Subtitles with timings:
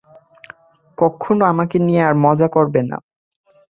[0.97, 2.97] কক্ষনো আমাকে নিয়ে আর মজা করবে না।